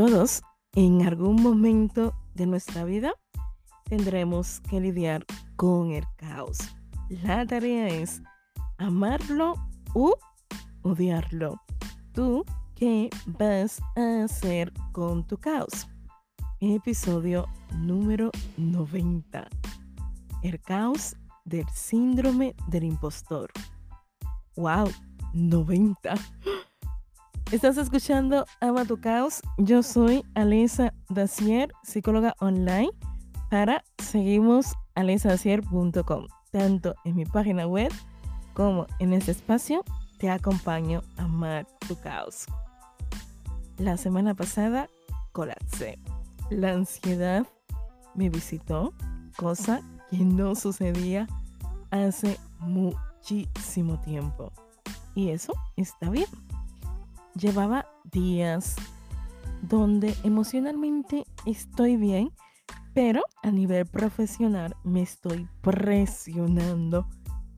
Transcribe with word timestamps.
Todos 0.00 0.40
en 0.72 1.06
algún 1.06 1.42
momento 1.42 2.14
de 2.32 2.46
nuestra 2.46 2.84
vida 2.84 3.12
tendremos 3.84 4.60
que 4.60 4.80
lidiar 4.80 5.26
con 5.56 5.90
el 5.90 6.06
caos. 6.16 6.56
La 7.22 7.44
tarea 7.44 7.86
es 7.88 8.22
amarlo 8.78 9.56
u 9.94 10.14
odiarlo. 10.80 11.60
¿Tú 12.14 12.46
qué 12.76 13.10
vas 13.26 13.82
a 13.94 14.24
hacer 14.24 14.72
con 14.92 15.26
tu 15.26 15.36
caos? 15.36 15.86
Episodio 16.60 17.46
número 17.76 18.30
90. 18.56 19.48
El 20.42 20.62
caos 20.62 21.14
del 21.44 21.68
síndrome 21.74 22.54
del 22.68 22.84
impostor. 22.84 23.50
¡Wow! 24.56 24.88
90. 25.34 26.14
Estás 27.52 27.76
escuchando 27.78 28.46
Ama 28.60 28.84
tu 28.84 29.00
Caos. 29.00 29.42
Yo 29.58 29.82
soy 29.82 30.24
Alisa 30.36 30.94
Dacier, 31.08 31.72
psicóloga 31.82 32.36
online 32.38 32.90
para 33.50 33.82
seguimos 33.98 34.76
alisadacier.com. 34.94 36.28
Tanto 36.52 36.94
en 37.04 37.16
mi 37.16 37.24
página 37.24 37.66
web 37.66 37.90
como 38.54 38.86
en 39.00 39.14
este 39.14 39.32
espacio 39.32 39.82
te 40.18 40.30
acompaño 40.30 41.02
a 41.16 41.24
amar 41.24 41.66
tu 41.88 41.96
caos. 41.96 42.46
La 43.78 43.96
semana 43.96 44.34
pasada 44.34 44.88
colapsé. 45.32 45.98
La 46.50 46.70
ansiedad 46.70 47.44
me 48.14 48.28
visitó, 48.28 48.94
cosa 49.36 49.80
que 50.08 50.18
no 50.18 50.54
sucedía 50.54 51.26
hace 51.90 52.38
muchísimo 52.60 54.00
tiempo. 54.02 54.52
Y 55.16 55.30
eso 55.30 55.52
está 55.76 56.10
bien 56.10 56.26
llevaba 57.40 57.86
días 58.04 58.76
donde 59.62 60.14
emocionalmente 60.22 61.24
estoy 61.46 61.96
bien, 61.96 62.32
pero 62.94 63.22
a 63.42 63.50
nivel 63.50 63.86
profesional 63.86 64.76
me 64.84 65.02
estoy 65.02 65.48
presionando 65.62 67.08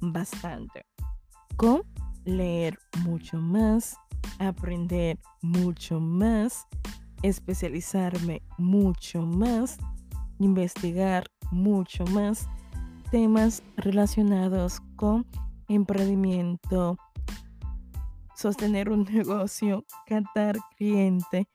bastante 0.00 0.86
con 1.56 1.82
leer 2.24 2.78
mucho 3.04 3.38
más, 3.38 3.96
aprender 4.38 5.18
mucho 5.42 6.00
más, 6.00 6.66
especializarme 7.22 8.42
mucho 8.58 9.22
más, 9.22 9.78
investigar 10.38 11.24
mucho 11.50 12.04
más 12.06 12.48
temas 13.10 13.62
relacionados 13.76 14.80
con 14.96 15.26
emprendimiento, 15.68 16.96
sostener 18.42 18.90
un 18.90 19.04
negocio, 19.04 19.84
catar 20.04 20.58
cliente, 20.76 21.48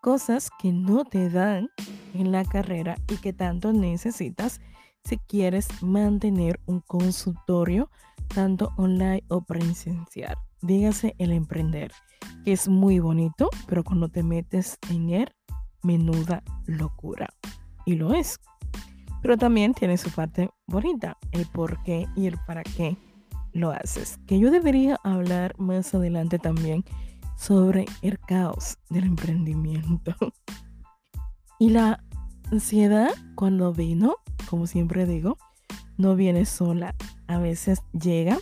cosas 0.00 0.48
que 0.58 0.72
no 0.72 1.04
te 1.04 1.28
dan 1.28 1.68
en 2.14 2.32
la 2.32 2.46
carrera 2.46 2.96
y 3.10 3.18
que 3.18 3.34
tanto 3.34 3.74
necesitas 3.74 4.58
si 5.04 5.18
quieres 5.18 5.68
mantener 5.82 6.58
un 6.64 6.80
consultorio 6.80 7.90
tanto 8.34 8.72
online 8.78 9.22
o 9.28 9.42
presencial. 9.42 10.34
Dígase 10.62 11.14
el 11.18 11.32
emprender, 11.32 11.92
que 12.42 12.52
es 12.52 12.68
muy 12.68 13.00
bonito, 13.00 13.50
pero 13.66 13.84
cuando 13.84 14.08
te 14.08 14.22
metes 14.22 14.78
en 14.88 15.10
él, 15.10 15.34
menuda 15.82 16.42
locura. 16.64 17.28
Y 17.84 17.96
lo 17.96 18.14
es. 18.14 18.40
Pero 19.20 19.36
también 19.36 19.74
tiene 19.74 19.98
su 19.98 20.10
parte 20.10 20.48
bonita, 20.66 21.18
el 21.32 21.44
por 21.46 21.82
qué 21.82 22.06
y 22.16 22.26
el 22.26 22.38
para 22.46 22.62
qué 22.62 22.96
lo 23.52 23.70
haces. 23.70 24.18
Que 24.26 24.38
yo 24.38 24.50
debería 24.50 24.98
hablar 25.04 25.54
más 25.58 25.94
adelante 25.94 26.38
también 26.38 26.84
sobre 27.36 27.86
el 28.02 28.18
caos 28.18 28.78
del 28.88 29.04
emprendimiento. 29.04 30.14
y 31.58 31.70
la 31.70 32.02
ansiedad 32.50 33.10
cuando 33.34 33.72
vino, 33.72 34.16
como 34.48 34.66
siempre 34.66 35.06
digo, 35.06 35.38
no 35.96 36.16
viene 36.16 36.46
sola. 36.46 36.94
A 37.26 37.38
veces 37.38 37.80
llega 37.92 38.38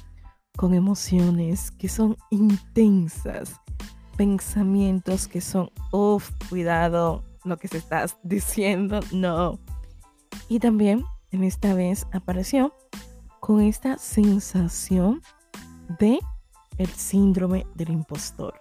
con 0.56 0.74
emociones 0.74 1.70
que 1.70 1.88
son 1.88 2.16
intensas, 2.30 3.60
pensamientos 4.16 5.28
que 5.28 5.40
son, 5.40 5.70
uff, 5.92 6.30
cuidado 6.48 7.24
lo 7.44 7.56
que 7.56 7.68
se 7.68 7.78
estás 7.78 8.16
diciendo, 8.22 9.00
no. 9.12 9.58
Y 10.48 10.58
también 10.58 11.04
en 11.30 11.44
esta 11.44 11.74
vez 11.74 12.06
apareció 12.12 12.74
con 13.40 13.60
esta 13.60 13.98
sensación 13.98 15.22
de 15.98 16.18
el 16.76 16.88
síndrome 16.88 17.66
del 17.74 17.90
impostor, 17.90 18.54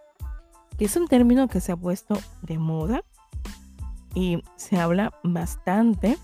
que 0.78 0.86
es 0.86 0.96
un 0.96 1.08
término 1.08 1.48
que 1.48 1.62
se 1.62 1.72
ha 1.72 1.78
puesto 1.78 2.18
de 2.42 2.58
moda 2.58 3.02
y 4.16 4.44
se 4.56 4.78
habla 4.78 5.14
bastante 5.24 6.18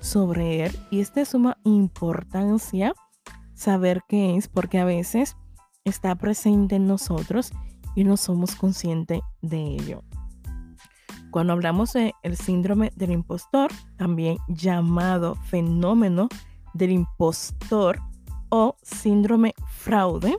sobre 0.00 0.64
él 0.64 0.78
y 0.90 1.00
es 1.00 1.14
de 1.14 1.24
suma 1.24 1.58
importancia 1.64 2.94
saber 3.54 4.02
qué 4.08 4.36
es 4.36 4.48
porque 4.48 4.78
a 4.78 4.84
veces 4.84 5.36
está 5.84 6.14
presente 6.14 6.76
en 6.76 6.86
nosotros 6.86 7.52
y 7.94 8.04
no 8.04 8.16
somos 8.16 8.54
conscientes 8.56 9.20
de 9.40 9.62
ello. 9.62 10.02
Cuando 11.30 11.52
hablamos 11.52 11.92
del 11.92 12.12
el 12.22 12.36
síndrome 12.36 12.92
del 12.96 13.10
impostor, 13.10 13.70
también 13.96 14.38
llamado 14.48 15.34
fenómeno 15.34 16.28
del 16.76 16.92
impostor 16.92 18.00
o 18.50 18.76
síndrome 18.82 19.54
fraude 19.68 20.36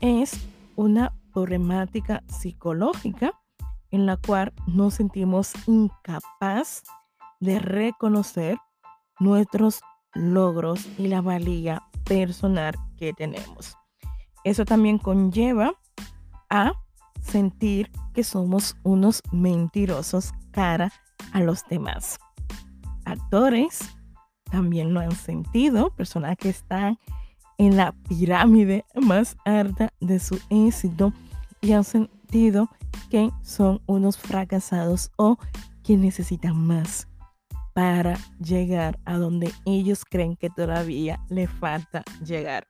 es 0.00 0.38
una 0.76 1.14
problemática 1.32 2.22
psicológica 2.28 3.32
en 3.90 4.06
la 4.06 4.16
cual 4.16 4.52
nos 4.66 4.94
sentimos 4.94 5.52
incapaz 5.66 6.82
de 7.40 7.58
reconocer 7.58 8.58
nuestros 9.18 9.80
logros 10.14 10.86
y 10.98 11.08
la 11.08 11.20
valía 11.20 11.82
personal 12.04 12.74
que 12.96 13.12
tenemos. 13.12 13.76
Eso 14.44 14.64
también 14.64 14.98
conlleva 14.98 15.74
a 16.50 16.72
sentir 17.20 17.90
que 18.14 18.22
somos 18.22 18.76
unos 18.82 19.22
mentirosos 19.32 20.32
cara 20.52 20.92
a 21.32 21.40
los 21.40 21.66
demás. 21.68 22.18
Actores 23.04 23.95
también 24.50 24.94
lo 24.94 25.00
han 25.00 25.12
sentido, 25.12 25.90
personas 25.90 26.36
que 26.36 26.48
están 26.48 26.98
en 27.58 27.76
la 27.76 27.92
pirámide 28.08 28.84
más 28.94 29.36
alta 29.44 29.92
de 30.00 30.18
su 30.18 30.38
éxito 30.50 31.12
y 31.60 31.72
han 31.72 31.84
sentido 31.84 32.68
que 33.10 33.30
son 33.42 33.80
unos 33.86 34.18
fracasados 34.18 35.10
o 35.16 35.38
que 35.82 35.96
necesitan 35.96 36.56
más 36.56 37.08
para 37.74 38.18
llegar 38.38 38.98
a 39.04 39.18
donde 39.18 39.52
ellos 39.64 40.04
creen 40.04 40.36
que 40.36 40.50
todavía 40.50 41.20
le 41.28 41.46
falta 41.46 42.02
llegar. 42.24 42.66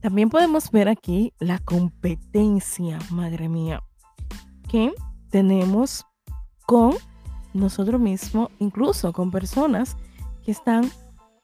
También 0.00 0.30
podemos 0.30 0.70
ver 0.70 0.88
aquí 0.88 1.32
la 1.38 1.58
competencia, 1.58 2.98
madre 3.10 3.48
mía, 3.48 3.82
que 4.68 4.92
tenemos 5.30 6.06
con 6.66 6.94
nosotros 7.52 8.00
mismos, 8.00 8.50
incluso 8.58 9.12
con 9.12 9.30
personas 9.30 9.96
están 10.50 10.90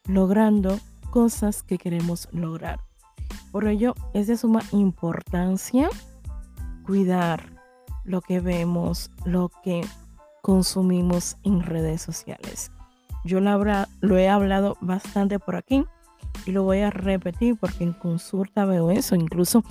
logrando 0.06 0.78
cosas 1.10 1.62
que 1.62 1.78
queremos 1.78 2.28
lograr. 2.32 2.81
Por 3.53 3.66
ello 3.69 3.94
es 4.12 4.26
de 4.26 4.37
suma 4.37 4.62
importancia 4.72 5.88
cuidar 6.84 7.54
lo 8.04 8.20
que 8.20 8.41
vemos, 8.41 9.10
lo 9.25 9.50
que 9.62 9.82
consumimos 10.43 11.37
en 11.43 11.62
redes 11.62 12.03
sociales. 12.03 12.70
Yo 13.25 13.41
lo, 13.41 14.19
he 14.19 14.28
hablado 14.28 14.76
bastante 14.81 15.38
por 15.38 15.56
aquí 15.56 15.84
y 16.44 16.53
lo 16.53 16.64
voy 16.64 16.81
a 16.81 16.91
repetir 16.91 17.56
porque 17.59 17.84
en 17.84 17.94
consulta 17.94 18.67
veo 18.67 18.90
eso, 18.90 19.14
incluso 19.14 19.64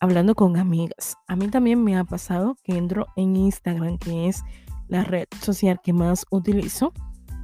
hablando 0.00 0.34
con 0.34 0.58
amigas. 0.58 1.16
A 1.26 1.34
mí 1.34 1.48
también 1.48 1.82
me 1.82 1.96
ha 1.96 2.04
pasado 2.04 2.56
que 2.62 2.76
entro 2.76 3.06
en 3.16 3.36
Instagram, 3.36 3.96
que 3.96 4.28
es 4.28 4.44
la 4.88 5.04
red 5.04 5.26
social 5.40 5.80
que 5.82 5.94
más 5.94 6.26
utilizo, 6.30 6.92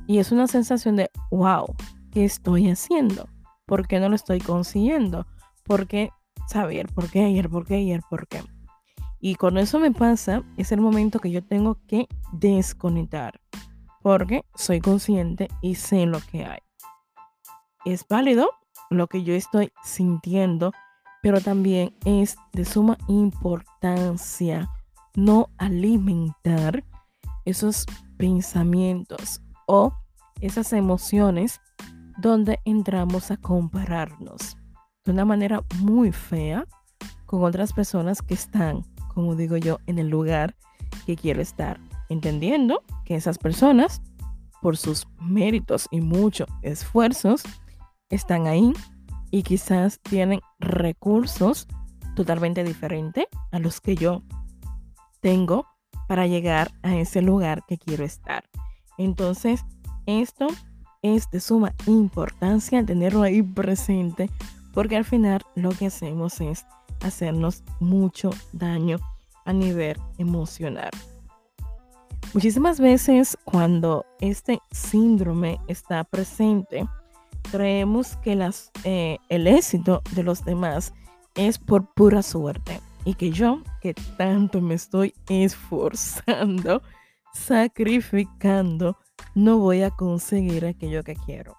y 0.07 0.19
es 0.19 0.33
una 0.33 0.47
sensación 0.47 0.97
de, 0.97 1.11
wow, 1.31 1.75
¿qué 2.11 2.25
estoy 2.25 2.71
haciendo? 2.71 3.29
¿Por 3.67 3.87
qué 3.87 4.01
no 4.01 4.09
lo 4.09 4.15
estoy 4.15 4.41
consiguiendo? 4.41 5.27
¿Por 5.65 5.87
qué 5.87 6.11
saber? 6.49 6.93
¿Por 6.93 7.11
qué 7.11 7.25
ayer? 7.25 7.49
¿Por 7.49 7.67
qué 7.67 7.77
ayer? 7.77 8.03
¿Por 8.09 8.27
qué? 8.27 8.43
Y 9.21 9.37
cuando 9.37 9.61
eso 9.61 9.79
me 9.79 9.91
pasa, 9.91 10.43
es 10.59 10.71
el 10.73 10.81
momento 10.81 11.19
que 11.19 11.31
yo 11.31 11.43
tengo 11.43 11.79
que 11.87 12.09
desconectar. 12.33 13.41
Porque 14.03 14.45
soy 14.55 14.81
consciente 14.81 15.49
y 15.63 15.77
sé 15.77 16.05
lo 16.05 16.21
que 16.21 16.45
hay. 16.45 16.59
Es 17.87 18.07
válido 18.07 18.51
lo 18.91 19.07
que 19.07 19.23
yo 19.23 19.33
estoy 19.33 19.73
sintiendo, 19.83 20.73
pero 21.23 21.41
también 21.41 21.97
es 22.05 22.37
de 22.53 22.67
suma 22.67 22.99
importancia 23.09 24.69
no 25.15 25.49
alimentar 25.57 26.85
esos 27.47 27.87
pensamientos 28.19 29.41
o 29.67 29.93
esas 30.41 30.73
emociones 30.73 31.61
donde 32.19 32.61
entramos 32.65 33.31
a 33.31 33.37
compararnos 33.37 34.57
de 35.05 35.13
una 35.13 35.25
manera 35.25 35.63
muy 35.81 36.13
fea 36.13 36.67
con 37.27 37.45
otras 37.45 37.73
personas 37.73 38.23
que 38.23 38.35
están, 38.35 38.85
como 39.15 39.35
digo 39.35 39.57
yo, 39.57 39.79
en 39.87 39.99
el 39.99 40.09
lugar 40.09 40.55
que 41.07 41.17
quiero 41.17 41.43
estar. 41.43 41.81
entendiendo 42.11 42.83
que 43.07 43.17
esas 43.17 43.39
personas, 43.39 44.03
por 44.61 44.77
sus 44.77 45.09
méritos 45.21 45.89
y 45.91 46.03
muchos 46.03 46.47
esfuerzos, 46.63 47.43
están 48.11 48.47
ahí 48.47 48.73
y 49.31 49.43
quizás 49.43 49.99
tienen 50.01 50.41
recursos 50.61 51.67
totalmente 52.15 52.63
diferentes 52.63 53.25
a 53.53 53.59
los 53.59 53.81
que 53.81 53.97
yo 53.97 54.23
tengo 55.21 55.67
para 56.07 56.27
llegar 56.27 56.73
a 56.83 56.95
ese 56.97 57.23
lugar 57.23 57.65
que 57.67 57.79
quiero 57.79 58.05
estar. 58.05 58.45
Entonces, 58.99 59.65
esto 60.07 60.47
es 61.03 61.31
de 61.31 61.41
suma 61.41 61.75
importancia 61.87 62.85
tenerlo 62.85 63.23
ahí 63.23 63.43
presente 63.43 64.31
porque 64.73 64.97
al 64.97 65.05
final 65.05 65.43
lo 65.55 65.71
que 65.71 65.87
hacemos 65.87 66.41
es 66.41 66.67
hacernos 67.03 67.63
mucho 67.81 68.31
daño 68.53 68.99
a 69.45 69.53
nivel 69.53 69.99
emocional. 70.19 70.91
Muchísimas 72.33 72.81
veces 72.81 73.39
cuando 73.45 74.05
este 74.21 74.59
síndrome 74.73 75.61
está 75.69 76.03
presente, 76.03 76.85
creemos 77.53 78.17
que 78.17 78.51
eh, 78.85 79.19
el 79.29 79.47
éxito 79.47 80.03
de 80.17 80.25
los 80.25 80.45
demás 80.45 80.93
es 81.37 81.59
por 81.59 81.87
pura 81.95 82.23
suerte 82.23 82.81
y 83.05 83.15
que 83.15 83.31
yo, 83.31 83.63
que 83.81 83.95
tanto 84.17 84.61
me 84.61 84.75
estoy 84.75 85.15
esforzando, 85.29 86.83
sacrificando, 87.35 88.97
no 89.35 89.59
voy 89.59 89.83
a 89.83 89.91
conseguir 89.91 90.65
aquello 90.65 91.03
que 91.03 91.15
quiero. 91.15 91.57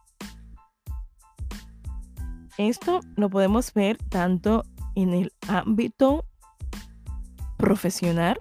Esto 2.58 3.02
lo 3.16 3.30
podemos 3.30 3.74
ver 3.74 3.98
tanto 4.10 4.64
en 4.96 5.14
el 5.14 5.34
ámbito 5.48 6.26
profesional, 7.58 8.38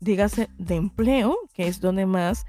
dígase 0.00 0.48
de 0.58 0.76
empleo, 0.76 1.36
que 1.54 1.68
es 1.68 1.80
donde 1.80 2.04
más 2.04 2.46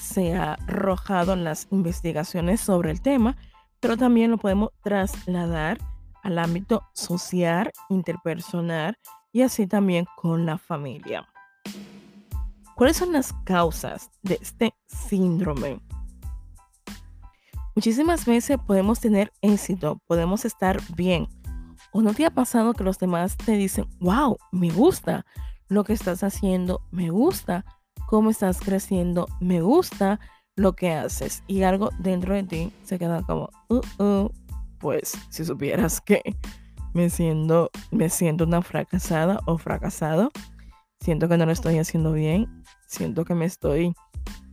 se 0.00 0.34
ha 0.34 0.54
arrojado 0.54 1.36
las 1.36 1.68
investigaciones 1.70 2.60
sobre 2.60 2.90
el 2.90 3.00
tema, 3.00 3.36
pero 3.80 3.96
también 3.96 4.30
lo 4.30 4.38
podemos 4.38 4.70
trasladar 4.82 5.78
al 6.22 6.38
ámbito 6.38 6.82
social, 6.92 7.72
interpersonal 7.88 8.96
y 9.32 9.42
así 9.42 9.66
también 9.66 10.06
con 10.16 10.46
la 10.46 10.58
familia. 10.58 11.31
¿Cuáles 12.76 12.96
son 12.96 13.12
las 13.12 13.32
causas 13.44 14.10
de 14.22 14.38
este 14.40 14.74
síndrome? 14.86 15.80
Muchísimas 17.74 18.26
veces 18.26 18.58
podemos 18.66 19.00
tener 19.00 19.32
éxito, 19.40 20.00
podemos 20.06 20.44
estar 20.44 20.80
bien. 20.94 21.28
¿O 21.92 22.02
no 22.02 22.14
te 22.14 22.24
ha 22.24 22.30
pasado 22.30 22.72
que 22.72 22.84
los 22.84 22.98
demás 22.98 23.36
te 23.36 23.52
dicen, 23.52 23.86
wow, 24.00 24.36
me 24.50 24.70
gusta 24.70 25.26
lo 25.68 25.84
que 25.84 25.92
estás 25.92 26.22
haciendo, 26.22 26.80
me 26.90 27.10
gusta 27.10 27.64
cómo 28.06 28.30
estás 28.30 28.60
creciendo, 28.60 29.26
me 29.40 29.60
gusta 29.60 30.18
lo 30.56 30.74
que 30.74 30.92
haces? 30.92 31.42
Y 31.46 31.62
algo 31.62 31.90
dentro 31.98 32.34
de 32.34 32.42
ti 32.44 32.72
se 32.84 32.98
queda 32.98 33.22
como, 33.22 33.50
uh, 33.68 34.02
uh, 34.02 34.30
pues 34.78 35.16
si 35.28 35.44
supieras 35.44 36.00
que 36.00 36.22
me 36.94 37.10
siento, 37.10 37.70
me 37.90 38.08
siento 38.08 38.44
una 38.44 38.62
fracasada 38.62 39.40
o 39.46 39.58
fracasado, 39.58 40.30
siento 41.00 41.28
que 41.28 41.36
no 41.36 41.46
lo 41.46 41.52
estoy 41.52 41.78
haciendo 41.78 42.12
bien, 42.12 42.61
siento 42.92 43.24
que 43.24 43.34
me 43.34 43.46
estoy 43.46 43.94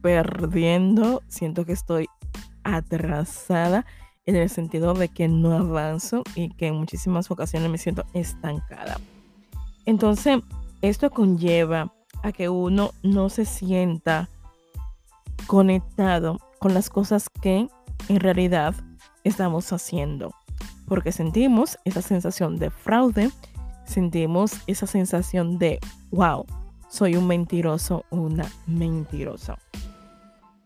perdiendo, 0.02 1.22
siento 1.28 1.66
que 1.66 1.74
estoy 1.74 2.08
atrasada 2.64 3.86
en 4.26 4.36
el 4.36 4.50
sentido 4.50 4.94
de 4.94 5.10
que 5.10 5.28
no 5.28 5.54
avanzo 5.54 6.24
y 6.36 6.50
que 6.56 6.68
en 6.68 6.76
muchísimas 6.76 7.30
ocasiones 7.32 7.70
me 7.70 7.78
siento 7.78 8.06
estancada. 8.14 8.98
Entonces, 9.86 10.40
esto 10.82 11.10
conlleva 11.10 11.94
a 12.24 12.32
que 12.32 12.48
uno 12.48 12.92
no 13.04 13.30
se 13.30 13.46
sienta 13.46 14.30
conectado 15.48 16.40
con 16.60 16.74
las 16.74 16.90
cosas 16.90 17.30
que 17.30 17.68
en 18.08 18.20
realidad 18.20 18.74
estamos 19.24 19.72
haciendo. 19.74 20.34
Porque 20.88 21.12
sentimos 21.12 21.78
esa 21.84 22.02
sensación 22.02 22.58
de 22.58 22.70
fraude, 22.70 23.32
sentimos 23.86 24.54
esa 24.68 24.88
sensación 24.88 25.58
de, 25.58 25.80
wow, 26.12 26.46
soy 26.90 27.16
un 27.16 27.28
mentiroso 27.28 28.06
una 28.10 28.46
mentirosa. 28.68 29.58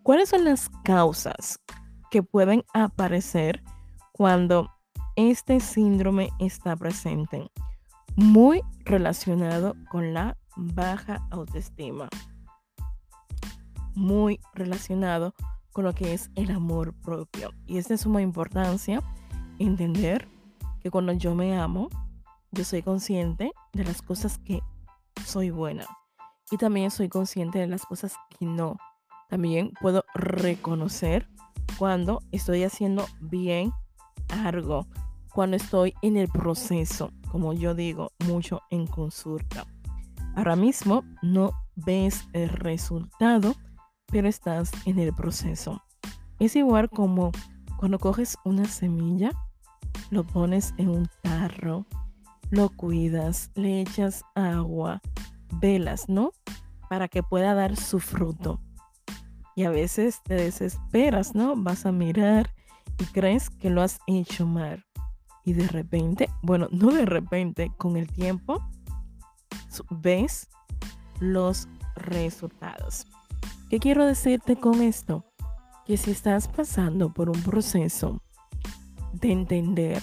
¿Cuáles 0.03 0.29
son 0.29 0.45
las 0.45 0.69
causas 0.83 1.59
que 2.09 2.23
pueden 2.23 2.63
aparecer 2.73 3.63
cuando 4.11 4.69
este 5.15 5.59
síndrome 5.59 6.29
está 6.39 6.75
presente, 6.75 7.51
muy 8.15 8.61
relacionado 8.85 9.75
con 9.89 10.13
la 10.13 10.37
baja 10.55 11.27
autoestima, 11.31 12.09
muy 13.95 14.39
relacionado 14.53 15.33
con 15.71 15.85
lo 15.85 15.93
que 15.93 16.13
es 16.13 16.29
el 16.35 16.51
amor 16.51 16.93
propio. 16.93 17.51
Y 17.65 17.77
es 17.77 17.87
de 17.87 17.97
suma 17.97 18.21
importancia 18.21 19.01
entender 19.57 20.27
que 20.81 20.91
cuando 20.91 21.13
yo 21.13 21.33
me 21.33 21.57
amo, 21.57 21.89
yo 22.51 22.63
soy 22.63 22.83
consciente 22.83 23.51
de 23.73 23.83
las 23.83 24.01
cosas 24.01 24.37
que 24.37 24.61
soy 25.25 25.49
buena 25.49 25.87
y 26.51 26.57
también 26.57 26.91
soy 26.91 27.09
consciente 27.09 27.59
de 27.59 27.67
las 27.67 27.85
cosas 27.85 28.15
que 28.37 28.45
no. 28.45 28.77
También 29.29 29.71
puedo 29.81 30.03
reconocer 30.13 31.27
cuando 31.77 32.21
estoy 32.31 32.63
haciendo 32.63 33.05
bien 33.19 33.71
algo, 34.29 34.87
cuando 35.33 35.57
estoy 35.57 35.93
en 36.01 36.17
el 36.17 36.27
proceso, 36.27 37.11
como 37.31 37.53
yo 37.53 37.73
digo 37.73 38.11
mucho 38.27 38.61
en 38.69 38.85
consulta. 38.85 39.65
Ahora 40.35 40.55
mismo 40.55 41.03
no 41.21 41.51
ves 41.75 42.27
el 42.33 42.49
resultado, 42.49 43.55
pero 44.07 44.27
estás 44.27 44.71
en 44.85 44.99
el 44.99 45.13
proceso. 45.13 45.83
Es 46.39 46.55
igual 46.55 46.89
como 46.89 47.31
cuando 47.77 47.99
coges 47.99 48.37
una 48.43 48.65
semilla, 48.65 49.31
lo 50.09 50.23
pones 50.23 50.73
en 50.77 50.89
un 50.89 51.07
tarro, 51.21 51.85
lo 52.49 52.69
cuidas, 52.69 53.51
le 53.55 53.81
echas 53.81 54.23
agua, 54.35 55.01
velas, 55.59 56.09
¿no? 56.09 56.31
Para 56.89 57.07
que 57.07 57.23
pueda 57.23 57.53
dar 57.53 57.75
su 57.75 57.99
fruto. 57.99 58.59
Y 59.55 59.63
a 59.63 59.69
veces 59.69 60.21
te 60.23 60.35
desesperas, 60.35 61.35
¿no? 61.35 61.55
Vas 61.55 61.85
a 61.85 61.91
mirar 61.91 62.53
y 62.99 63.05
crees 63.05 63.49
que 63.49 63.69
lo 63.69 63.81
has 63.81 63.99
hecho 64.07 64.45
mal. 64.45 64.83
Y 65.45 65.53
de 65.53 65.67
repente, 65.67 66.29
bueno, 66.41 66.67
no 66.71 66.91
de 66.91 67.05
repente, 67.05 67.71
con 67.77 67.97
el 67.97 68.07
tiempo, 68.07 68.65
ves 69.89 70.49
los 71.19 71.67
resultados. 71.95 73.05
¿Qué 73.69 73.79
quiero 73.79 74.05
decirte 74.05 74.55
con 74.55 74.81
esto? 74.81 75.25
Que 75.85 75.97
si 75.97 76.11
estás 76.11 76.47
pasando 76.47 77.13
por 77.13 77.29
un 77.29 77.41
proceso 77.41 78.21
de 79.13 79.31
entender 79.31 80.01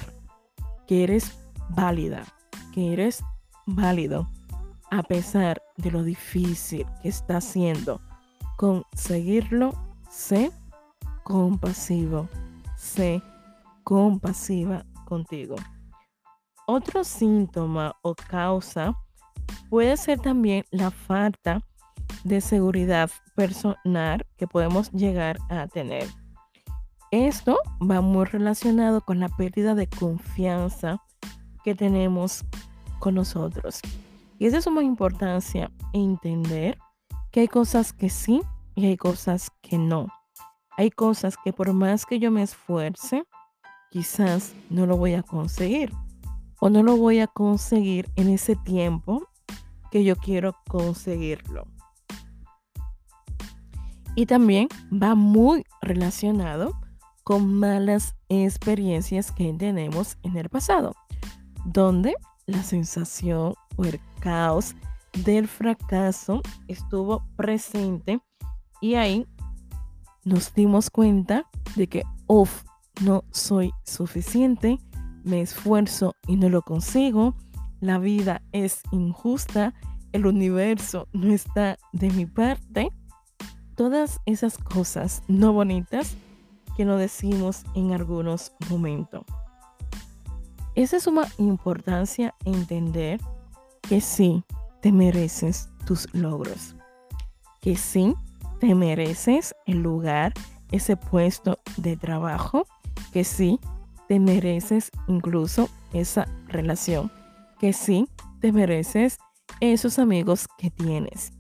que 0.87 1.05
eres 1.05 1.39
válida, 1.71 2.25
que 2.73 2.93
eres 2.93 3.23
válido, 3.67 4.29
a 4.91 5.03
pesar 5.03 5.63
de 5.77 5.91
lo 5.91 6.03
difícil 6.03 6.87
que 7.03 7.09
está 7.09 7.41
siendo 7.41 8.01
conseguirlo, 8.57 9.73
sé 10.11 10.53
compasivo, 11.25 12.29
sé 12.77 13.23
compasiva 13.85 14.85
contigo. 15.07 15.57
Otro 16.67 17.05
síntoma 17.05 17.97
o 18.03 18.15
causa 18.15 18.95
puede 19.71 19.97
ser 19.97 20.21
también 20.21 20.65
la 20.71 20.91
falta 20.91 21.61
de 22.25 22.41
seguridad 22.41 23.11
personal 23.35 24.27
que 24.37 24.47
podemos 24.47 24.91
llegar 24.93 25.39
a 25.49 25.67
tener. 25.67 26.07
Esto 27.11 27.59
va 27.81 28.01
muy 28.01 28.25
relacionado 28.25 29.01
con 29.01 29.21
la 29.21 29.29
pérdida 29.29 29.75
de 29.75 29.89
confianza 29.89 31.03
que 31.65 31.75
tenemos 31.75 32.45
con 32.99 33.15
nosotros. 33.15 33.81
Y 34.41 34.47
es 34.47 34.55
de 34.55 34.63
suma 34.63 34.83
importancia 34.83 35.71
entender 35.93 36.79
que 37.31 37.41
hay 37.41 37.49
cosas 37.49 37.93
que 37.93 38.09
sí 38.09 38.41
y 38.75 38.87
hay 38.87 38.97
cosas 38.97 39.51
que 39.61 39.77
no. 39.77 40.09
Hay 40.79 40.91
cosas 40.91 41.37
que 41.45 41.53
por 41.53 41.75
más 41.75 42.07
que 42.07 42.19
yo 42.19 42.31
me 42.31 42.43
esfuerce, 42.43 43.25
quizás 43.91 44.55
no 44.71 44.87
lo 44.87 44.97
voy 44.97 45.13
a 45.13 45.23
conseguir. 45.23 45.93
O 46.59 46.71
no 46.71 46.83
lo 46.83 46.97
voy 46.97 47.21
a 47.21 47.27
conseguir 47.27 48.09
en 48.17 48.31
ese 48.31 48.57
tiempo 48.57 49.29
que 49.91 50.05
yo 50.05 50.17
quiero 50.17 50.57
conseguirlo. 50.67 51.67
Y 54.17 54.25
también 54.25 54.69
va 54.91 55.15
muy 55.15 55.67
relacionado 55.83 56.81
con 57.25 57.59
malas 57.59 58.17
experiencias 58.31 59.33
que 59.33 59.53
tenemos 59.53 60.17
en 60.23 60.39
el 60.39 60.49
pasado, 60.49 60.95
donde 61.67 62.15
la 62.51 62.63
sensación 62.63 63.55
o 63.77 63.85
el 63.85 64.01
caos 64.21 64.75
del 65.25 65.49
fracaso 65.49 66.43
estuvo 66.69 67.23
presente 67.37 68.21
y 68.81 68.95
ahí 68.95 69.27
nos 70.25 70.55
dimos 70.55 70.91
cuenta 70.91 71.47
de 71.77 71.89
que, 71.89 72.03
uff, 72.27 72.65
no 73.03 73.25
soy 73.31 73.73
suficiente, 73.85 74.79
me 75.25 75.41
esfuerzo 75.41 76.15
y 76.27 76.37
no 76.37 76.49
lo 76.49 76.63
consigo, 76.63 77.35
la 77.81 77.99
vida 77.99 78.43
es 78.53 78.83
injusta, 78.93 79.75
el 80.13 80.27
universo 80.27 81.09
no 81.13 81.33
está 81.33 81.79
de 81.93 82.11
mi 82.11 82.27
parte 82.27 82.91
todas 83.77 84.21
esas 84.27 84.59
cosas 84.59 85.23
no 85.27 85.55
bonitas 85.55 86.15
que 86.77 86.85
nos 86.85 86.99
decimos 86.99 87.65
en 87.75 87.93
algunos 87.93 88.53
momentos. 88.69 89.25
Es 90.81 90.93
de 90.93 91.01
suma 91.01 91.29
importancia 91.37 92.35
entender 92.47 93.21
que 93.83 94.01
sí 94.01 94.43
te 94.81 94.93
mereces 94.93 95.69
tus 95.85 96.09
logros, 96.15 96.75
que 97.61 97.77
sí 97.77 98.15
te 98.61 98.75
mereces 98.75 99.55
el 99.67 99.83
lugar, 99.83 100.33
ese 100.71 100.97
puesto 100.97 101.59
de 101.77 101.99
trabajo, 101.99 102.67
que 103.13 103.25
sí 103.25 103.61
te 104.09 104.19
mereces 104.19 104.91
incluso 105.07 105.69
esa 105.93 106.27
relación, 106.47 107.13
que 107.59 107.75
sí 107.75 108.09
te 108.41 108.51
mereces 108.51 109.19
esos 109.61 109.99
amigos 109.99 110.49
que 110.57 110.71
tienes. 110.71 111.35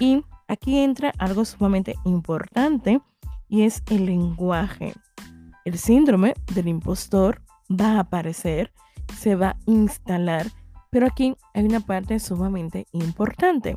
Y 0.00 0.24
aquí 0.48 0.80
entra 0.80 1.12
algo 1.18 1.44
sumamente 1.44 1.94
importante 2.04 3.00
y 3.48 3.62
es 3.62 3.84
el 3.90 4.06
lenguaje. 4.06 4.92
El 5.64 5.78
síndrome 5.78 6.34
del 6.52 6.66
impostor 6.66 7.45
va 7.70 7.96
a 7.96 8.00
aparecer, 8.00 8.72
se 9.18 9.34
va 9.34 9.50
a 9.50 9.56
instalar, 9.66 10.46
pero 10.90 11.06
aquí 11.06 11.36
hay 11.54 11.64
una 11.64 11.80
parte 11.80 12.18
sumamente 12.18 12.86
importante. 12.92 13.74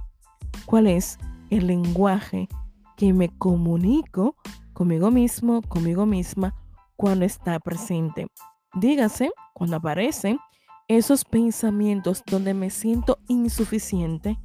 ¿Cuál 0.66 0.88
es 0.88 1.18
el 1.50 1.68
lenguaje 1.68 2.48
que 2.96 3.14
me 3.14 3.30
comunico 3.38 4.36
conmigo 4.74 5.12
mismo, 5.12 5.62
conmigo 5.62 6.06
misma, 6.06 6.56
cuando 6.96 7.26
está 7.26 7.60
presente? 7.60 8.28
Dígase, 8.76 9.32
cuando 9.54 9.78
aparecen 9.78 10.40
esos 10.88 11.26
pensamientos 11.26 12.24
donde 12.26 12.54
me 12.54 12.70
siento 12.70 13.20
insuficiente, 13.28 14.40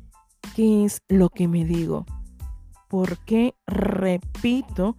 ¿qué 0.54 0.84
es 0.84 1.02
lo 1.08 1.30
que 1.30 1.48
me 1.48 1.64
digo? 1.64 2.04
¿Por 2.88 3.18
qué 3.24 3.54
repito 3.66 4.96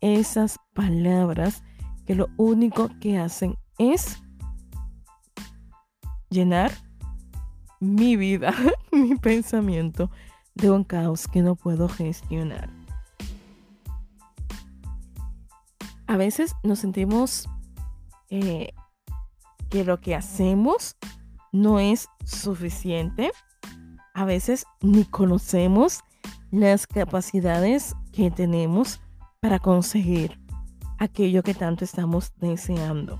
esas 0.00 0.58
palabras 0.74 1.62
que 2.06 2.14
lo 2.14 2.28
único 2.36 2.90
que 3.00 3.18
hacen 3.18 3.56
es 3.78 4.18
llenar 6.30 6.72
mi 7.80 8.16
vida, 8.16 8.54
mi 8.92 9.16
pensamiento 9.16 10.10
de 10.54 10.70
un 10.70 10.84
caos 10.84 11.28
que 11.28 11.42
no 11.42 11.56
puedo 11.56 11.88
gestionar. 11.88 12.70
A 16.06 16.16
veces 16.16 16.54
nos 16.62 16.78
sentimos 16.78 17.48
eh, 18.30 18.72
que 19.70 19.84
lo 19.84 20.00
que 20.00 20.14
hacemos 20.14 20.96
no 21.52 21.80
es 21.80 22.08
suficiente. 22.24 23.32
A 24.12 24.24
veces 24.24 24.66
ni 24.80 25.04
conocemos 25.04 26.00
las 26.50 26.86
capacidades 26.86 27.96
que 28.12 28.30
tenemos 28.30 29.00
para 29.40 29.58
conseguir 29.58 30.40
aquello 30.98 31.42
que 31.42 31.54
tanto 31.54 31.84
estamos 31.84 32.32
deseando. 32.36 33.18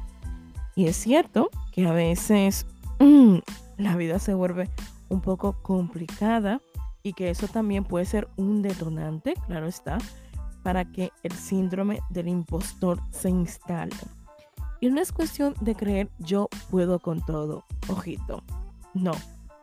Y 0.76 0.86
es 0.86 0.96
cierto 0.96 1.50
que 1.72 1.86
a 1.86 1.92
veces 1.92 2.66
mm, 2.98 3.38
la 3.78 3.96
vida 3.96 4.18
se 4.18 4.34
vuelve 4.34 4.68
un 5.08 5.20
poco 5.20 5.54
complicada 5.62 6.60
y 7.02 7.12
que 7.12 7.30
eso 7.30 7.46
también 7.48 7.84
puede 7.84 8.06
ser 8.06 8.28
un 8.36 8.62
detonante, 8.62 9.34
claro 9.46 9.66
está, 9.66 9.98
para 10.62 10.90
que 10.90 11.12
el 11.22 11.32
síndrome 11.32 12.00
del 12.10 12.28
impostor 12.28 12.98
se 13.10 13.28
instale. 13.28 13.94
Y 14.80 14.88
no 14.88 15.00
es 15.00 15.12
cuestión 15.12 15.54
de 15.60 15.74
creer 15.74 16.10
yo 16.18 16.48
puedo 16.70 16.98
con 16.98 17.20
todo. 17.24 17.64
Ojito, 17.88 18.42
no, 18.94 19.12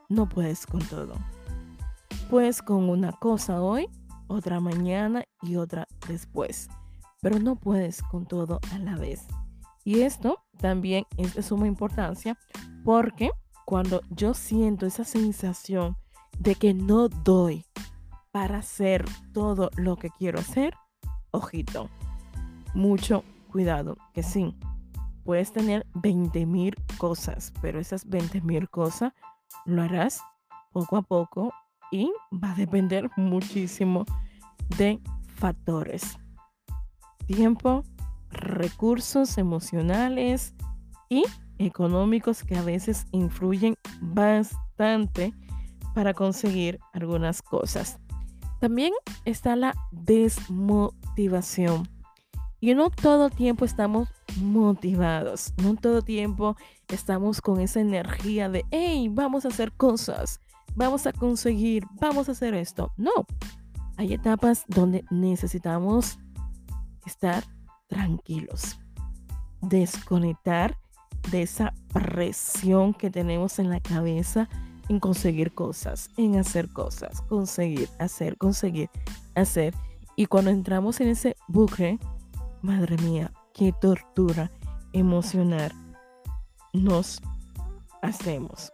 no 0.09 0.29
puedes 0.29 0.65
con 0.65 0.81
todo. 0.81 1.15
Puedes 2.29 2.61
con 2.61 2.89
una 2.89 3.11
cosa 3.11 3.61
hoy, 3.61 3.89
otra 4.27 4.59
mañana 4.59 5.23
y 5.41 5.57
otra 5.57 5.87
después, 6.07 6.69
pero 7.21 7.39
no 7.39 7.55
puedes 7.55 8.01
con 8.03 8.25
todo 8.25 8.59
a 8.73 8.79
la 8.79 8.95
vez. 8.95 9.25
Y 9.83 10.01
esto 10.01 10.39
también 10.61 11.05
es 11.17 11.33
de 11.33 11.43
suma 11.43 11.67
importancia 11.67 12.37
porque 12.83 13.31
cuando 13.65 14.01
yo 14.09 14.33
siento 14.33 14.85
esa 14.85 15.03
sensación 15.03 15.97
de 16.39 16.55
que 16.55 16.73
no 16.73 17.09
doy 17.09 17.65
para 18.31 18.59
hacer 18.59 19.05
todo 19.33 19.69
lo 19.75 19.97
que 19.97 20.09
quiero 20.09 20.39
hacer, 20.39 20.75
ojito, 21.31 21.89
mucho 22.73 23.23
cuidado, 23.51 23.97
que 24.13 24.23
sí, 24.23 24.55
puedes 25.23 25.51
tener 25.51 25.85
20 25.95 26.45
mil 26.45 26.75
cosas, 26.97 27.53
pero 27.61 27.79
esas 27.79 28.07
20 28.07 28.41
mil 28.41 28.69
cosas 28.69 29.13
lo 29.65 29.81
harás 29.81 30.21
poco 30.71 30.97
a 30.97 31.01
poco 31.01 31.53
y 31.91 32.11
va 32.31 32.51
a 32.51 32.55
depender 32.55 33.09
muchísimo 33.17 34.05
de 34.77 34.99
factores. 35.35 36.17
Tiempo, 37.27 37.83
recursos 38.31 39.37
emocionales 39.37 40.53
y 41.09 41.23
económicos 41.57 42.43
que 42.43 42.57
a 42.57 42.63
veces 42.63 43.05
influyen 43.11 43.75
bastante 44.01 45.33
para 45.93 46.13
conseguir 46.13 46.79
algunas 46.93 47.41
cosas. 47.41 47.99
También 48.59 48.93
está 49.25 49.55
la 49.55 49.73
desmotivación. 49.91 51.87
Y 52.59 52.75
no 52.75 52.91
todo 52.91 53.31
tiempo 53.31 53.65
estamos 53.65 54.09
motivados, 54.39 55.51
no 55.57 55.75
todo 55.75 56.03
tiempo 56.03 56.55
estamos 56.89 57.41
con 57.41 57.59
esa 57.59 57.79
energía 57.79 58.49
de, 58.49 58.63
hey, 58.69 59.09
vamos 59.09 59.45
a 59.45 59.47
hacer 59.47 59.71
cosas, 59.71 60.39
vamos 60.75 61.07
a 61.07 61.13
conseguir, 61.13 61.85
vamos 61.99 62.29
a 62.29 62.33
hacer 62.33 62.53
esto. 62.53 62.91
No, 62.97 63.25
hay 63.97 64.13
etapas 64.13 64.65
donde 64.67 65.03
necesitamos 65.09 66.19
estar 67.07 67.43
tranquilos, 67.91 68.79
desconectar 69.61 70.77
de 71.29 71.41
esa 71.41 71.73
presión 71.93 72.93
que 72.93 73.11
tenemos 73.11 73.59
en 73.59 73.69
la 73.69 73.81
cabeza 73.81 74.47
en 74.87 74.99
conseguir 74.99 75.53
cosas, 75.53 76.09
en 76.15 76.37
hacer 76.37 76.69
cosas, 76.69 77.21
conseguir, 77.23 77.89
hacer, 77.99 78.37
conseguir, 78.37 78.89
hacer. 79.35 79.73
Y 80.15 80.25
cuando 80.25 80.51
entramos 80.51 81.01
en 81.01 81.09
ese 81.09 81.35
bucle, 81.49 81.99
madre 82.61 82.95
mía, 82.97 83.31
qué 83.53 83.73
tortura 83.73 84.51
emocional 84.93 85.73
nos 86.71 87.21
hacemos. 88.01 88.71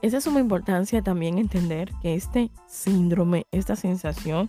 Es 0.00 0.24
suma 0.24 0.40
importancia 0.40 1.02
también 1.02 1.36
entender 1.36 1.92
que 2.00 2.14
este 2.14 2.50
síndrome, 2.66 3.46
esta 3.50 3.76
sensación, 3.76 4.48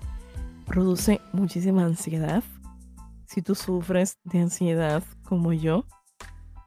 produce 0.65 1.21
muchísima 1.31 1.83
ansiedad. 1.83 2.43
Si 3.27 3.41
tú 3.41 3.55
sufres 3.55 4.17
de 4.23 4.39
ansiedad 4.39 5.03
como 5.23 5.51
yo, 5.51 5.85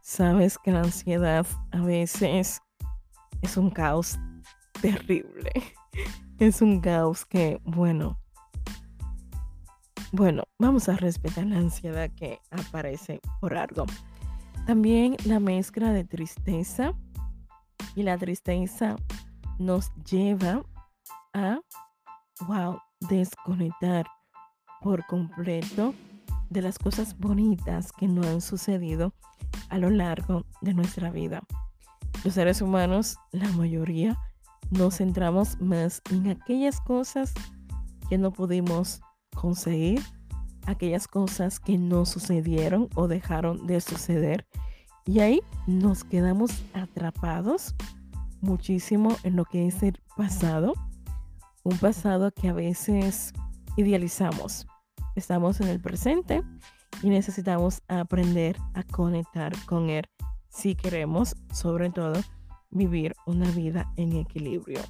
sabes 0.03 0.59
que 0.59 0.71
la 0.71 0.81
ansiedad 0.81 1.47
a 1.73 1.81
veces 1.81 2.61
es 3.41 3.57
un 3.57 3.71
caos 3.71 4.19
terrible. 4.81 5.51
Es 6.39 6.63
un 6.63 6.81
caos 6.81 7.27
que, 7.27 7.61
bueno, 7.65 8.19
bueno, 10.11 10.45
vamos 10.59 10.89
a 10.89 10.97
respetar 10.97 11.45
la 11.45 11.59
ansiedad 11.59 12.09
que 12.17 12.41
aparece 12.51 13.21
por 13.43 13.55
algo. 13.59 13.85
También 14.67 15.19
la 15.27 15.39
mezcla 15.39 15.93
de 15.93 16.05
tristeza 16.05 16.95
y 17.95 18.05
la 18.05 18.17
tristeza 18.17 18.97
nos 19.59 19.93
lleva 20.11 20.63
a, 21.35 21.61
wow, 22.47 22.81
desconectar 23.01 24.07
por 24.81 25.05
completo 25.09 25.93
de 26.51 26.63
las 26.63 26.79
cosas 26.79 27.17
bonitas 27.19 27.93
que 27.93 28.09
no 28.09 28.23
han 28.23 28.41
sucedido 28.41 29.15
a 29.69 29.79
lo 29.79 29.91
largo 29.91 30.45
de 30.61 30.75
nuestra 30.75 31.11
vida. 31.11 31.43
Los 32.25 32.35
seres 32.35 32.61
humanos, 32.61 33.17
la 33.33 33.49
mayoría, 33.53 34.19
nos 34.71 34.99
centramos 34.99 35.61
más 35.61 36.03
en 36.11 36.29
aquellas 36.29 36.81
cosas 36.81 37.33
que 38.09 38.19
no 38.19 38.33
pudimos 38.33 39.01
conseguir 39.35 40.01
aquellas 40.67 41.09
cosas 41.09 41.59
que 41.61 41.79
no 41.79 42.05
sucedieron 42.05 42.89
o 42.95 43.09
dejaron 43.09 43.67
de 43.67 43.81
suceder. 43.81 44.47
Y 45.07 45.21
ahí 45.21 45.41
nos 45.67 46.05
quedamos 46.05 46.51
atrapados 46.75 47.75
muchísimo 48.41 49.17
en 49.23 49.37
lo 49.37 49.45
que 49.45 49.67
es 49.67 49.83
el 49.83 50.01
pasado. 50.17 50.75
Un 51.63 51.79
pasado 51.79 52.31
que 52.33 52.49
a 52.49 52.53
veces 52.53 53.33
idealizamos. 53.77 54.67
Estamos 55.21 55.61
en 55.61 55.69
el 55.69 55.81
presente 55.81 56.43
y 57.03 57.11
necesitamos 57.11 57.83
aprender 57.89 58.57
a 58.73 58.83
conectar 58.85 59.53
con 59.67 59.91
él 59.91 60.07
si 60.49 60.75
queremos, 60.75 61.37
sobre 61.53 61.91
todo, 61.91 62.15
vivir 62.71 63.15
una 63.27 63.51
vida 63.51 63.93
en 63.99 64.17
equilibrio. 64.17 64.81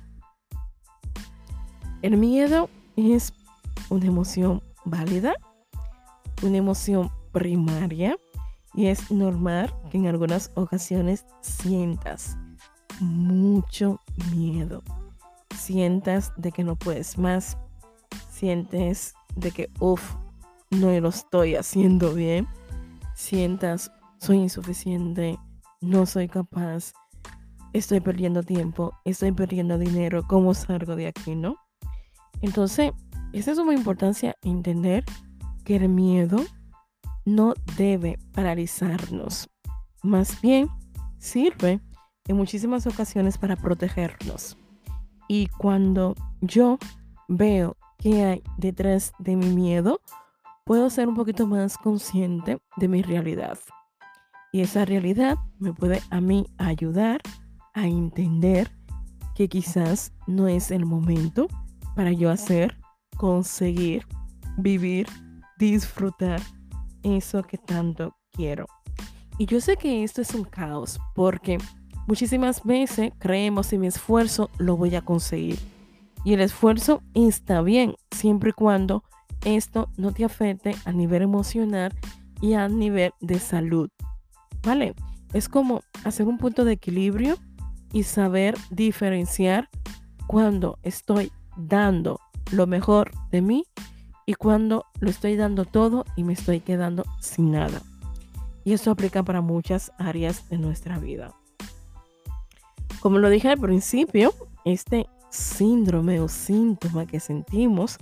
El 2.00 2.16
miedo 2.16 2.70
es 2.94 3.32
una 3.88 4.06
emoción 4.06 4.62
válida, 4.84 5.34
una 6.44 6.58
emoción 6.58 7.10
primaria 7.32 8.16
y 8.72 8.86
es 8.86 9.10
normal 9.10 9.74
que 9.90 9.98
en 9.98 10.06
algunas 10.06 10.52
ocasiones 10.54 11.26
sientas 11.40 12.38
mucho 13.00 13.98
miedo, 14.30 14.84
sientas 15.56 16.32
de 16.36 16.52
que 16.52 16.62
no 16.62 16.76
puedes 16.76 17.18
más, 17.18 17.58
sientes 18.30 19.16
de 19.40 19.50
que, 19.50 19.70
uff, 19.80 20.14
no 20.70 20.98
lo 21.00 21.08
estoy 21.08 21.56
haciendo 21.56 22.14
bien, 22.14 22.46
sientas, 23.14 23.90
soy 24.18 24.38
insuficiente, 24.38 25.38
no 25.80 26.06
soy 26.06 26.28
capaz, 26.28 26.92
estoy 27.72 28.00
perdiendo 28.00 28.42
tiempo, 28.42 28.92
estoy 29.04 29.32
perdiendo 29.32 29.78
dinero, 29.78 30.22
¿cómo 30.28 30.54
salgo 30.54 30.96
de 30.96 31.08
aquí, 31.08 31.34
no? 31.34 31.56
Entonces, 32.42 32.92
es 33.32 33.46
una 33.58 33.74
importancia 33.74 34.34
entender 34.42 35.04
que 35.64 35.76
el 35.76 35.88
miedo 35.88 36.38
no 37.24 37.54
debe 37.76 38.18
paralizarnos, 38.32 39.48
más 40.02 40.40
bien 40.40 40.68
sirve 41.18 41.80
en 42.26 42.36
muchísimas 42.36 42.86
ocasiones 42.86 43.38
para 43.38 43.56
protegernos. 43.56 44.56
Y 45.28 45.46
cuando 45.58 46.14
yo 46.40 46.78
veo 47.28 47.76
qué 48.00 48.24
hay 48.24 48.42
detrás 48.56 49.12
de 49.18 49.36
mi 49.36 49.50
miedo, 49.50 50.00
puedo 50.64 50.90
ser 50.90 51.06
un 51.06 51.14
poquito 51.14 51.46
más 51.46 51.76
consciente 51.78 52.58
de 52.76 52.88
mi 52.88 53.02
realidad. 53.02 53.58
Y 54.52 54.62
esa 54.62 54.84
realidad 54.84 55.36
me 55.58 55.72
puede 55.72 56.02
a 56.10 56.20
mí 56.20 56.46
ayudar 56.58 57.20
a 57.74 57.86
entender 57.86 58.72
que 59.36 59.48
quizás 59.48 60.12
no 60.26 60.48
es 60.48 60.70
el 60.70 60.86
momento 60.86 61.46
para 61.94 62.10
yo 62.12 62.30
hacer, 62.30 62.76
conseguir, 63.16 64.06
vivir, 64.56 65.06
disfrutar 65.58 66.40
eso 67.02 67.42
que 67.42 67.58
tanto 67.58 68.16
quiero. 68.32 68.66
Y 69.38 69.46
yo 69.46 69.60
sé 69.60 69.76
que 69.76 70.02
esto 70.02 70.22
es 70.22 70.34
un 70.34 70.44
caos 70.44 70.98
porque 71.14 71.58
muchísimas 72.06 72.64
veces 72.64 73.12
creemos 73.18 73.72
en 73.72 73.82
mi 73.82 73.86
esfuerzo 73.86 74.50
lo 74.58 74.76
voy 74.76 74.96
a 74.96 75.02
conseguir. 75.02 75.58
Y 76.24 76.34
el 76.34 76.40
esfuerzo 76.40 77.02
está 77.14 77.62
bien 77.62 77.94
siempre 78.10 78.50
y 78.50 78.52
cuando 78.52 79.04
esto 79.44 79.88
no 79.96 80.12
te 80.12 80.24
afecte 80.24 80.74
a 80.84 80.92
nivel 80.92 81.22
emocional 81.22 81.94
y 82.40 82.54
a 82.54 82.68
nivel 82.68 83.12
de 83.20 83.38
salud. 83.38 83.88
¿Vale? 84.62 84.94
Es 85.32 85.48
como 85.48 85.82
hacer 86.04 86.26
un 86.26 86.38
punto 86.38 86.64
de 86.64 86.72
equilibrio 86.72 87.36
y 87.92 88.02
saber 88.02 88.56
diferenciar 88.70 89.68
cuando 90.26 90.78
estoy 90.82 91.32
dando 91.56 92.20
lo 92.52 92.66
mejor 92.66 93.10
de 93.30 93.42
mí 93.42 93.64
y 94.26 94.34
cuando 94.34 94.84
lo 95.00 95.10
estoy 95.10 95.36
dando 95.36 95.64
todo 95.64 96.04
y 96.16 96.24
me 96.24 96.34
estoy 96.34 96.60
quedando 96.60 97.04
sin 97.20 97.52
nada. 97.52 97.82
Y 98.64 98.74
esto 98.74 98.90
aplica 98.90 99.22
para 99.22 99.40
muchas 99.40 99.92
áreas 99.98 100.48
de 100.50 100.58
nuestra 100.58 100.98
vida. 100.98 101.34
Como 103.00 103.18
lo 103.18 103.30
dije 103.30 103.48
al 103.48 103.58
principio, 103.58 104.34
este 104.64 105.06
síndrome 105.30 106.20
o 106.20 106.28
síntoma 106.28 107.06
que 107.06 107.20
sentimos 107.20 107.98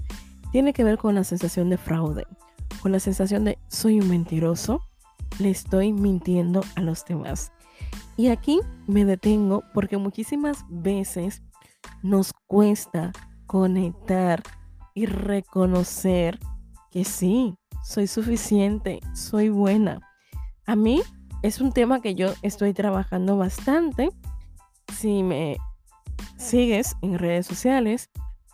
tiene 0.52 0.72
que 0.72 0.84
ver 0.84 0.98
con 0.98 1.14
la 1.14 1.24
sensación 1.24 1.70
de 1.70 1.76
fraude, 1.76 2.26
con 2.82 2.92
la 2.92 3.00
sensación 3.00 3.44
de 3.44 3.58
soy 3.68 4.00
un 4.00 4.08
mentiroso, 4.08 4.82
le 5.38 5.50
estoy 5.50 5.92
mintiendo 5.92 6.62
a 6.74 6.80
los 6.80 7.04
demás. 7.04 7.52
Y 8.16 8.28
aquí 8.28 8.60
me 8.86 9.04
detengo 9.04 9.62
porque 9.74 9.96
muchísimas 9.96 10.64
veces 10.68 11.42
nos 12.02 12.32
cuesta 12.46 13.12
conectar 13.46 14.42
y 14.94 15.06
reconocer 15.06 16.38
que 16.90 17.04
sí, 17.04 17.54
soy 17.84 18.06
suficiente, 18.06 19.00
soy 19.14 19.50
buena. 19.50 20.00
A 20.66 20.74
mí 20.74 21.02
es 21.42 21.60
un 21.60 21.72
tema 21.72 22.00
que 22.00 22.14
yo 22.14 22.32
estoy 22.42 22.72
trabajando 22.74 23.36
bastante. 23.36 24.10
Si 24.92 25.22
me 25.22 25.56
sigues 26.36 26.96
en 27.02 27.18
redes 27.18 27.46
sociales, 27.46 28.10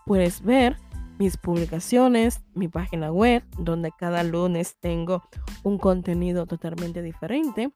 puedes 0.06 0.42
ver 0.42 0.76
mis 1.18 1.36
publicaciones, 1.36 2.42
mi 2.54 2.68
página 2.68 3.12
web, 3.12 3.44
donde 3.58 3.92
cada 3.98 4.22
lunes 4.22 4.76
tengo 4.80 5.22
un 5.62 5.78
contenido 5.78 6.46
totalmente 6.46 7.02
diferente. 7.02 7.72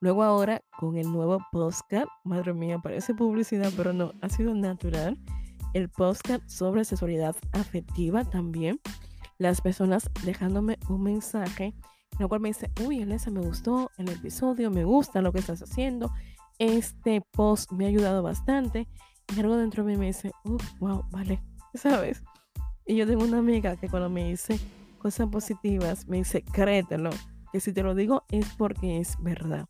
Luego 0.00 0.22
ahora 0.22 0.62
con 0.78 0.96
el 0.96 1.10
nuevo 1.10 1.38
podcast, 1.50 2.06
madre 2.22 2.54
mía, 2.54 2.78
parece 2.78 3.14
publicidad, 3.14 3.72
pero 3.76 3.92
no, 3.92 4.12
ha 4.20 4.28
sido 4.28 4.54
natural. 4.54 5.18
El 5.74 5.88
podcast 5.88 6.48
sobre 6.48 6.84
sexualidad 6.84 7.34
afectiva 7.52 8.24
también. 8.24 8.80
Las 9.38 9.60
personas 9.60 10.08
dejándome 10.24 10.78
un 10.88 11.02
mensaje, 11.02 11.74
en 12.12 12.22
el 12.22 12.28
cual 12.28 12.40
me 12.40 12.48
dice, 12.48 12.70
uy, 12.86 13.00
Elisa, 13.00 13.30
me 13.30 13.40
gustó 13.40 13.90
el 13.98 14.08
episodio, 14.08 14.70
me 14.70 14.84
gusta 14.84 15.20
lo 15.20 15.32
que 15.32 15.40
estás 15.40 15.62
haciendo. 15.62 16.12
Este 16.58 17.22
post 17.32 17.72
me 17.72 17.84
ha 17.84 17.88
ayudado 17.88 18.22
bastante. 18.22 18.88
Y 19.34 19.40
algo 19.40 19.56
dentro 19.56 19.84
de 19.84 19.92
mí 19.92 19.98
me 19.98 20.06
dice, 20.06 20.32
uff, 20.44 20.78
wow, 20.80 21.04
vale, 21.10 21.42
¿sabes? 21.74 22.22
Y 22.86 22.96
yo 22.96 23.06
tengo 23.06 23.24
una 23.24 23.38
amiga 23.38 23.76
que 23.76 23.88
cuando 23.88 24.08
me 24.08 24.28
dice 24.28 24.58
cosas 24.98 25.28
positivas, 25.28 26.08
me 26.08 26.18
dice, 26.18 26.42
créetelo, 26.42 27.10
que 27.52 27.60
si 27.60 27.72
te 27.72 27.82
lo 27.82 27.94
digo 27.94 28.24
es 28.30 28.46
porque 28.54 28.98
es 28.98 29.16
verdad. 29.20 29.66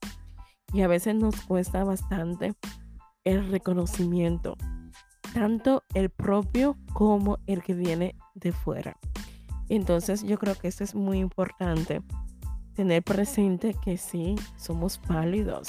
Y 0.72 0.82
a 0.82 0.88
veces 0.88 1.14
nos 1.14 1.40
cuesta 1.42 1.82
bastante 1.84 2.54
el 3.24 3.50
reconocimiento, 3.50 4.56
tanto 5.34 5.82
el 5.94 6.10
propio 6.10 6.76
como 6.92 7.38
el 7.46 7.62
que 7.62 7.74
viene 7.74 8.14
de 8.34 8.52
fuera. 8.52 8.96
Entonces 9.68 10.22
yo 10.22 10.38
creo 10.38 10.54
que 10.54 10.68
esto 10.68 10.84
es 10.84 10.94
muy 10.94 11.18
importante, 11.18 12.02
tener 12.74 13.02
presente 13.02 13.74
que 13.84 13.96
sí, 13.96 14.36
somos 14.56 15.00
válidos, 15.08 15.68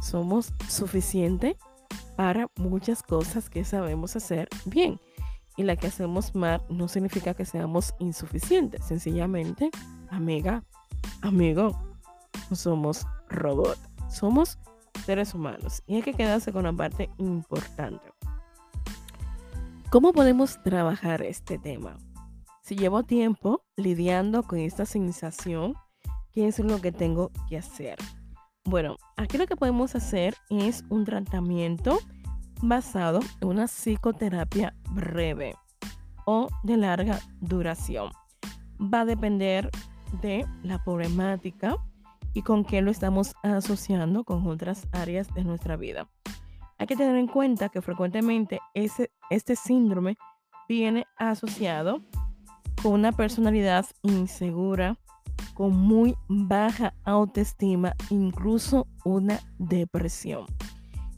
somos 0.00 0.52
suficientes 0.68 1.56
para 2.16 2.48
muchas 2.56 3.02
cosas 3.02 3.48
que 3.48 3.64
sabemos 3.64 4.16
hacer 4.16 4.48
bien. 4.64 5.00
Y 5.56 5.62
la 5.62 5.76
que 5.76 5.88
hacemos 5.88 6.34
mal 6.34 6.62
no 6.68 6.88
significa 6.88 7.34
que 7.34 7.44
seamos 7.44 7.94
insuficientes, 7.98 8.84
sencillamente, 8.84 9.70
amiga, 10.10 10.64
amigo, 11.22 11.78
no 12.48 12.56
somos 12.56 13.06
robots. 13.28 13.80
Somos 14.08 14.58
seres 15.04 15.34
humanos 15.34 15.82
y 15.86 15.96
hay 15.96 16.02
que 16.02 16.14
quedarse 16.14 16.52
con 16.52 16.64
la 16.64 16.72
parte 16.72 17.10
importante. 17.18 18.12
¿Cómo 19.90 20.12
podemos 20.12 20.62
trabajar 20.62 21.22
este 21.22 21.58
tema? 21.58 21.96
Si 22.62 22.76
llevo 22.76 23.02
tiempo 23.02 23.64
lidiando 23.76 24.42
con 24.42 24.58
esta 24.58 24.86
sensación, 24.86 25.74
¿qué 26.32 26.46
es 26.46 26.58
lo 26.58 26.80
que 26.80 26.92
tengo 26.92 27.30
que 27.48 27.58
hacer? 27.58 27.98
Bueno, 28.64 28.96
aquí 29.16 29.38
lo 29.38 29.46
que 29.46 29.56
podemos 29.56 29.94
hacer 29.94 30.34
es 30.50 30.84
un 30.90 31.04
tratamiento 31.04 31.98
basado 32.62 33.20
en 33.40 33.48
una 33.48 33.66
psicoterapia 33.66 34.74
breve 34.90 35.54
o 36.26 36.48
de 36.62 36.76
larga 36.76 37.20
duración. 37.40 38.10
Va 38.78 39.00
a 39.00 39.04
depender 39.06 39.70
de 40.20 40.46
la 40.62 40.82
problemática 40.84 41.76
y 42.34 42.42
con 42.42 42.64
qué 42.64 42.82
lo 42.82 42.90
estamos 42.90 43.34
asociando 43.42 44.24
con 44.24 44.46
otras 44.46 44.86
áreas 44.92 45.32
de 45.34 45.42
nuestra 45.44 45.76
vida. 45.76 46.08
Hay 46.78 46.86
que 46.86 46.96
tener 46.96 47.16
en 47.16 47.26
cuenta 47.26 47.70
que 47.70 47.82
frecuentemente 47.82 48.60
ese, 48.74 49.10
este 49.30 49.56
síndrome 49.56 50.16
viene 50.68 51.06
asociado 51.16 52.02
con 52.82 52.92
una 52.92 53.12
personalidad 53.12 53.86
insegura, 54.02 54.98
con 55.60 55.76
muy 55.76 56.16
baja 56.26 56.94
autoestima, 57.04 57.94
incluso 58.08 58.86
una 59.04 59.40
depresión. 59.58 60.46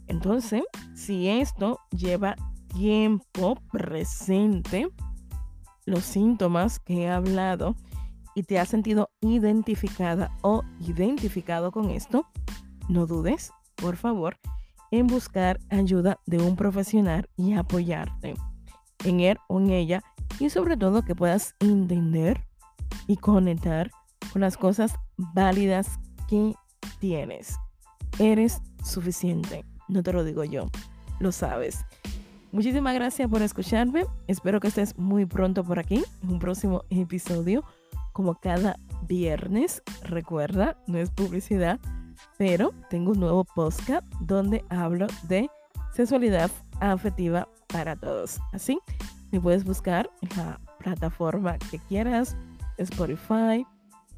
Entonces, 0.07 0.63
si 0.95 1.29
esto 1.29 1.79
lleva 1.91 2.35
tiempo 2.67 3.57
presente, 3.71 4.89
los 5.85 6.03
síntomas 6.03 6.81
que 6.81 7.03
he 7.03 7.09
hablado 7.09 7.77
y 8.35 8.43
te 8.43 8.59
has 8.59 8.67
sentido 8.67 9.09
identificada 9.21 10.37
o 10.41 10.63
identificado 10.81 11.71
con 11.71 11.89
esto, 11.89 12.25
no 12.89 13.05
dudes, 13.05 13.53
por 13.77 13.95
favor, 13.95 14.35
en 14.91 15.07
buscar 15.07 15.57
ayuda 15.69 16.19
de 16.25 16.39
un 16.39 16.57
profesional 16.57 17.29
y 17.37 17.53
apoyarte 17.53 18.33
en 19.05 19.21
él 19.21 19.37
o 19.47 19.61
en 19.61 19.69
ella 19.69 20.03
y 20.37 20.49
sobre 20.49 20.75
todo 20.75 21.01
que 21.03 21.15
puedas 21.15 21.55
entender 21.61 22.45
y 23.07 23.15
conectar 23.15 23.89
con 24.31 24.41
las 24.41 24.57
cosas 24.57 24.95
válidas 25.17 25.99
que 26.27 26.53
tienes. 26.99 27.57
Eres 28.19 28.61
suficiente, 28.83 29.65
no 29.87 30.03
te 30.03 30.13
lo 30.13 30.23
digo 30.23 30.43
yo, 30.43 30.67
lo 31.19 31.31
sabes. 31.31 31.85
Muchísimas 32.51 32.93
gracias 32.93 33.27
por 33.29 33.41
escucharme. 33.41 34.05
Espero 34.27 34.59
que 34.59 34.67
estés 34.67 34.97
muy 34.97 35.25
pronto 35.25 35.63
por 35.63 35.79
aquí 35.79 36.03
en 36.21 36.29
un 36.29 36.39
próximo 36.39 36.83
episodio 36.91 37.63
como 38.11 38.35
cada 38.35 38.77
viernes. 39.07 39.81
Recuerda, 40.03 40.77
no 40.85 40.99
es 40.99 41.09
publicidad, 41.09 41.79
pero 42.37 42.71
tengo 42.91 43.11
un 43.11 43.19
nuevo 43.19 43.43
podcast 43.43 44.05
donde 44.19 44.63
hablo 44.69 45.07
de 45.27 45.49
sexualidad 45.93 46.51
afectiva 46.79 47.47
para 47.67 47.95
todos. 47.95 48.39
Así, 48.51 48.79
me 49.31 49.41
puedes 49.41 49.63
buscar 49.63 50.09
en 50.21 50.37
la 50.37 50.59
plataforma 50.77 51.57
que 51.57 51.79
quieras, 51.79 52.37
Spotify, 52.77 53.65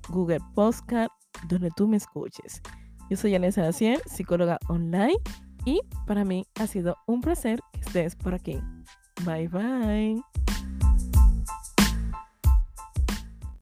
Google 0.10 0.40
Podcast, 0.54 1.12
donde 1.48 1.70
tú 1.76 1.88
me 1.88 1.98
escuches. 1.98 2.62
Yo 3.10 3.18
soy 3.18 3.36
Alessa 3.36 3.62
Dacier, 3.62 4.02
psicóloga 4.06 4.58
online, 4.68 5.18
y 5.66 5.82
para 6.08 6.24
mí 6.24 6.46
ha 6.60 6.68
sido 6.68 6.98
un 7.08 7.22
placer 7.22 7.60
que 7.74 7.82
estés 7.82 8.16
por 8.16 8.34
aquí. 8.34 8.60
Bye 9.26 9.48
bye. 9.48 10.45